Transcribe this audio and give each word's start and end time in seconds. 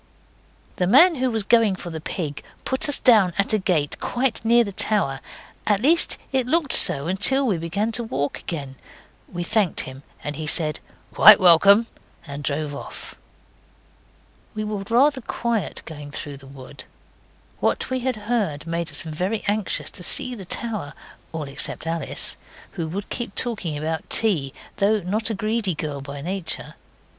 The 0.77 0.87
man 0.87 1.13
who 1.13 1.29
was 1.29 1.43
going 1.43 1.75
for 1.75 1.91
the 1.91 2.01
pig 2.01 2.43
put 2.65 2.89
us 2.89 2.97
down 2.97 3.35
at 3.37 3.53
a 3.53 3.59
gate 3.59 3.99
quite 3.99 4.43
near 4.43 4.63
the 4.63 4.71
tower 4.71 5.19
at 5.67 5.79
least 5.79 6.17
it 6.31 6.47
looked 6.47 6.73
so 6.73 7.05
until 7.05 7.45
we 7.45 7.59
began 7.59 7.91
to 7.91 8.03
walk 8.03 8.39
again. 8.39 8.77
We 9.31 9.43
thanked 9.43 9.81
him, 9.81 10.01
and 10.23 10.37
he 10.37 10.47
said 10.47 10.79
'Quite 11.13 11.39
welcome,' 11.39 11.85
and 12.25 12.43
drove 12.43 12.73
off. 12.73 13.13
We 14.55 14.63
were 14.63 14.83
rather 14.89 15.21
quiet 15.21 15.83
going 15.85 16.09
through 16.09 16.37
the 16.37 16.47
wood. 16.47 16.85
What 17.59 17.91
we 17.91 17.99
had 17.99 18.15
heard 18.15 18.65
made 18.65 18.89
us 18.89 19.01
very 19.01 19.43
anxious 19.47 19.91
to 19.91 20.01
see 20.01 20.33
the 20.33 20.45
tower 20.45 20.95
all 21.31 21.43
except 21.47 21.85
Alice, 21.85 22.37
who 22.71 22.87
would 22.87 23.09
keep 23.11 23.35
talking 23.35 23.77
about 23.77 24.09
tea, 24.09 24.51
though 24.77 25.01
not 25.01 25.29
a 25.29 25.35
greedy 25.35 25.75
girl 25.75 26.01
by 26.01 26.21
nature. 26.21 26.73